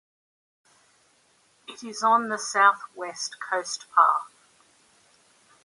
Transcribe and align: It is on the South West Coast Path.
It 1.67 1.83
is 1.83 2.01
on 2.01 2.29
the 2.29 2.39
South 2.39 2.81
West 2.95 3.35
Coast 3.39 3.85
Path. 3.93 4.31